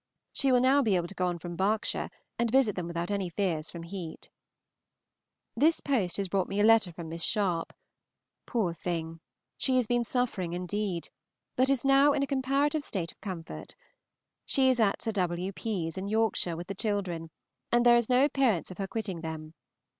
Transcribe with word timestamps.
She 0.33 0.51
will 0.51 0.61
now 0.61 0.81
be 0.81 0.95
able 0.95 1.05
to 1.09 1.13
go 1.13 1.27
on 1.27 1.37
from 1.37 1.55
Berks 1.55 1.93
and 1.93 2.49
visit 2.49 2.75
them 2.75 2.87
without 2.87 3.11
any 3.11 3.29
fears 3.29 3.69
from 3.69 3.83
heat. 3.83 4.31
This 5.55 5.79
post 5.79 6.17
has 6.17 6.27
brought 6.27 6.47
me 6.49 6.59
a 6.59 6.63
letter 6.63 6.91
from 6.91 7.07
Miss 7.07 7.21
Sharpe. 7.21 7.71
Poor 8.47 8.73
thing! 8.73 9.19
she 9.59 9.75
has 9.77 9.85
been 9.85 10.03
suffering 10.03 10.53
indeed, 10.53 11.09
but 11.55 11.69
is 11.69 11.85
now 11.85 12.13
in 12.13 12.23
a 12.23 12.25
comparative 12.25 12.81
state 12.81 13.11
of 13.11 13.21
comfort. 13.21 13.75
She 14.43 14.71
is 14.71 14.79
at 14.79 15.03
Sir 15.03 15.11
W. 15.11 15.51
P.'s, 15.51 15.99
in 15.99 16.07
Yorkshire, 16.07 16.57
with 16.57 16.65
the 16.65 16.73
children, 16.73 17.29
and 17.71 17.85
there 17.85 17.95
is 17.95 18.09
no 18.09 18.25
appearance 18.25 18.71
of 18.71 18.79
her 18.79 18.87
quitting 18.87 19.21
them. 19.21 19.53